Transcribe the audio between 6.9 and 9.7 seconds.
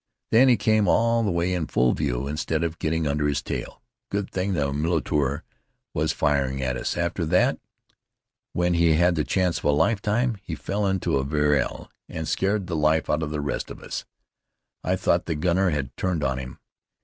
After that, when he had the chance of a